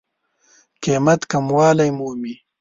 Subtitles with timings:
[0.83, 2.33] قېمت کموالی مومي.